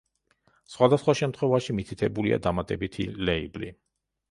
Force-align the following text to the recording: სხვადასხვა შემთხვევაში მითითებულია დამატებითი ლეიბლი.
სხვადასხვა 0.75 1.15
შემთხვევაში 1.19 1.77
მითითებულია 1.81 2.41
დამატებითი 2.49 3.09
ლეიბლი. 3.31 3.73